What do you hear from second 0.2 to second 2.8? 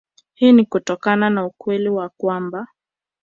Hii ni kutokana na ukweli wa kwamba